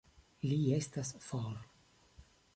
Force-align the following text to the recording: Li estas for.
Li 0.51 0.57
estas 0.77 1.13
for. 1.27 1.55